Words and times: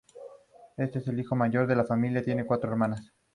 El 0.77 0.89
puente 0.89 0.99
se 0.99 1.11
ubica 1.11 1.35
al 1.35 1.51
sur 1.51 1.67
del 1.67 1.77
núcleo 1.77 2.17
de 2.25 2.45
Canfranc 2.47 2.47
Pueblo. 2.57 2.95